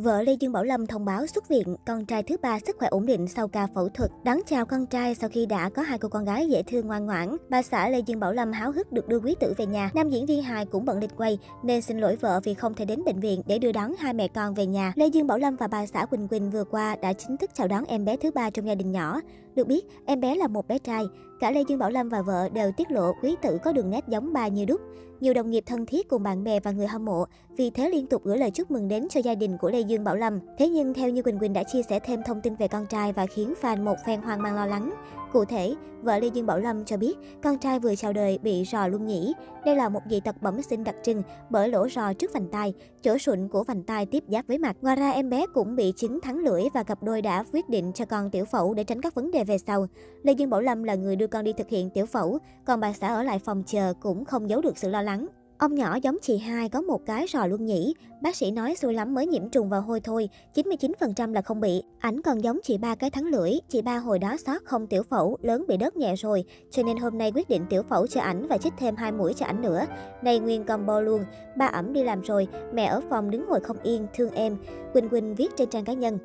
[0.00, 2.88] Vợ Lê Dương Bảo Lâm thông báo xuất viện, con trai thứ ba sức khỏe
[2.88, 4.10] ổn định sau ca phẫu thuật.
[4.24, 7.06] Đón chào con trai sau khi đã có hai cô con gái dễ thương ngoan
[7.06, 7.36] ngoãn.
[7.50, 9.90] Bà xã Lê Dương Bảo Lâm háo hức được đưa quý tử về nhà.
[9.94, 12.84] Nam diễn viên hài cũng bận lịch quay nên xin lỗi vợ vì không thể
[12.84, 14.92] đến bệnh viện để đưa đón hai mẹ con về nhà.
[14.96, 17.68] Lê Dương Bảo Lâm và bà xã Quỳnh Quỳnh vừa qua đã chính thức chào
[17.68, 19.20] đón em bé thứ ba trong gia đình nhỏ.
[19.54, 21.04] Được biết, em bé là một bé trai.
[21.40, 24.04] Cả Lê Dương Bảo Lâm và vợ đều tiết lộ quý tử có đường nét
[24.08, 24.80] giống bà như đúc.
[25.20, 27.24] Nhiều đồng nghiệp thân thiết cùng bạn bè và người hâm mộ
[27.56, 30.04] vì thế liên tục gửi lời chúc mừng đến cho gia đình của Lê Dương
[30.04, 30.38] Bảo Lâm.
[30.58, 33.12] Thế nhưng theo như Quỳnh Quỳnh đã chia sẻ thêm thông tin về con trai
[33.12, 34.92] và khiến fan một phen hoang mang lo lắng.
[35.32, 38.64] Cụ thể, vợ Lê Dương Bảo Lâm cho biết con trai vừa chào đời bị
[38.72, 39.32] rò luôn nhĩ.
[39.64, 42.74] Đây là một dị tật bẩm sinh đặc trưng bởi lỗ rò trước vành tai,
[43.02, 44.76] chỗ sụn của vành tai tiếp giáp với mặt.
[44.80, 47.92] Ngoài ra em bé cũng bị chứng thắng lưỡi và cặp đôi đã quyết định
[47.92, 49.86] cho con tiểu phẫu để tránh các vấn đề về sau.
[50.22, 52.92] Lê Dương Bảo Lâm là người đưa con đi thực hiện tiểu phẫu, còn bà
[52.92, 55.26] xã ở lại phòng chờ cũng không giấu được sự lo lắng.
[55.58, 57.94] Ông nhỏ giống chị hai có một cái rò luôn nhỉ.
[58.22, 61.82] Bác sĩ nói xui lắm mới nhiễm trùng vào hôi thôi, 99% là không bị.
[61.98, 63.52] Ảnh còn giống chị ba cái thắng lưỡi.
[63.68, 66.44] Chị ba hồi đó sót không tiểu phẫu, lớn bị đớt nhẹ rồi.
[66.70, 69.34] Cho nên hôm nay quyết định tiểu phẫu cho ảnh và chích thêm hai mũi
[69.34, 69.84] cho ảnh nữa.
[70.22, 71.24] Này nguyên combo luôn.
[71.56, 74.56] Ba ẩm đi làm rồi, mẹ ở phòng đứng ngồi không yên, thương em.
[74.92, 76.18] Quỳnh Quỳnh viết trên trang cá nhân.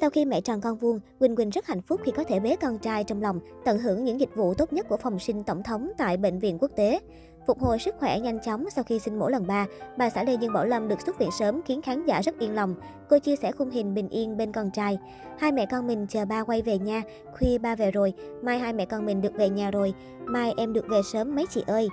[0.00, 2.56] Sau khi mẹ tròn con vuông, Quỳnh Quỳnh rất hạnh phúc khi có thể bế
[2.56, 5.62] con trai trong lòng, tận hưởng những dịch vụ tốt nhất của phòng sinh tổng
[5.62, 7.00] thống tại bệnh viện quốc tế.
[7.48, 10.34] Phục hồi sức khỏe nhanh chóng sau khi sinh mổ lần 3, bà xã Lê
[10.34, 12.74] Dương Bảo Lâm được xuất viện sớm khiến khán giả rất yên lòng.
[13.08, 14.98] Cô chia sẻ khung hình bình yên bên con trai.
[15.38, 18.72] Hai mẹ con mình chờ ba quay về nha, khuya ba về rồi, mai hai
[18.72, 21.88] mẹ con mình được về nhà rồi, mai em được về sớm mấy chị ơi.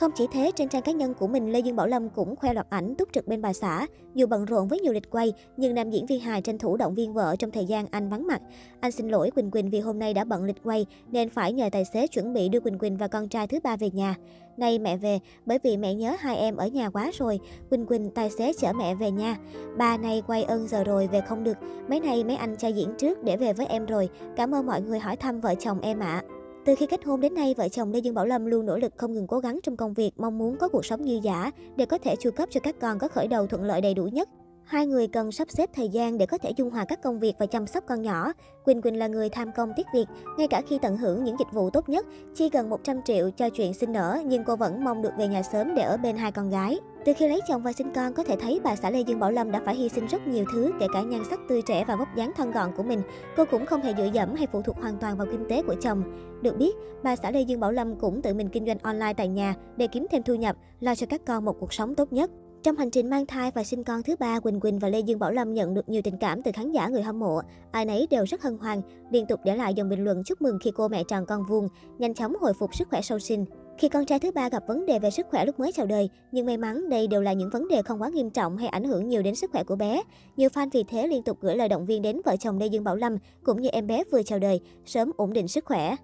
[0.00, 2.54] Không chỉ thế, trên trang cá nhân của mình, Lê Dương Bảo Lâm cũng khoe
[2.54, 3.86] loạt ảnh túc trực bên bà xã.
[4.14, 6.94] Dù bận rộn với nhiều lịch quay, nhưng nam diễn viên hài tranh thủ động
[6.94, 8.40] viên vợ trong thời gian anh vắng mặt.
[8.80, 11.68] Anh xin lỗi Quỳnh Quỳnh vì hôm nay đã bận lịch quay nên phải nhờ
[11.72, 14.14] tài xế chuẩn bị đưa Quỳnh Quỳnh và con trai thứ ba về nhà.
[14.56, 17.40] Nay mẹ về, bởi vì mẹ nhớ hai em ở nhà quá rồi.
[17.70, 19.36] Quỳnh Quỳnh tài xế chở mẹ về nha.
[19.78, 21.56] Ba nay quay ơn giờ rồi về không được.
[21.88, 24.08] Mấy nay mấy anh trai diễn trước để về với em rồi.
[24.36, 26.22] Cảm ơn mọi người hỏi thăm vợ chồng em ạ.
[26.26, 26.39] À.
[26.64, 28.92] Từ khi kết hôn đến nay, vợ chồng Lê Dương Bảo Lâm luôn nỗ lực
[28.96, 31.86] không ngừng cố gắng trong công việc, mong muốn có cuộc sống dư giả để
[31.86, 34.28] có thể chu cấp cho các con có khởi đầu thuận lợi đầy đủ nhất.
[34.64, 37.34] Hai người cần sắp xếp thời gian để có thể dung hòa các công việc
[37.38, 38.32] và chăm sóc con nhỏ.
[38.64, 40.06] Quỳnh Quỳnh là người tham công tiếc việc,
[40.38, 43.50] ngay cả khi tận hưởng những dịch vụ tốt nhất, chi gần 100 triệu cho
[43.50, 46.32] chuyện sinh nở, nhưng cô vẫn mong được về nhà sớm để ở bên hai
[46.32, 46.78] con gái.
[47.04, 49.30] Từ khi lấy chồng và sinh con, có thể thấy bà xã Lê Dương Bảo
[49.30, 51.96] Lâm đã phải hy sinh rất nhiều thứ, kể cả nhan sắc tươi trẻ và
[51.96, 53.02] vóc dáng thon gọn của mình.
[53.36, 55.74] Cô cũng không hề dựa dẫm hay phụ thuộc hoàn toàn vào kinh tế của
[55.82, 56.02] chồng.
[56.42, 59.28] Được biết, bà xã Lê Dương Bảo Lâm cũng tự mình kinh doanh online tại
[59.28, 62.30] nhà để kiếm thêm thu nhập, lo cho các con một cuộc sống tốt nhất.
[62.62, 65.18] Trong hành trình mang thai và sinh con thứ ba, Quỳnh Quỳnh và Lê Dương
[65.18, 67.40] Bảo Lâm nhận được nhiều tình cảm từ khán giả người hâm mộ.
[67.70, 70.58] Ai nấy đều rất hân hoan, liên tục để lại dòng bình luận chúc mừng
[70.62, 71.68] khi cô mẹ tròn con vuông,
[71.98, 73.44] nhanh chóng hồi phục sức khỏe sau sinh.
[73.78, 76.10] Khi con trai thứ ba gặp vấn đề về sức khỏe lúc mới chào đời,
[76.32, 78.84] nhưng may mắn đây đều là những vấn đề không quá nghiêm trọng hay ảnh
[78.84, 80.02] hưởng nhiều đến sức khỏe của bé.
[80.36, 82.84] Nhiều fan vì thế liên tục gửi lời động viên đến vợ chồng Lê Dương
[82.84, 85.96] Bảo Lâm cũng như em bé vừa chào đời, sớm ổn định sức khỏe.